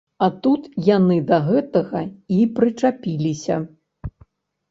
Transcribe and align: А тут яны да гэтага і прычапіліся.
А 0.25 0.27
тут 0.45 0.61
яны 0.87 1.17
да 1.31 1.39
гэтага 1.49 2.01
і 2.37 2.39
прычапіліся. 2.59 3.55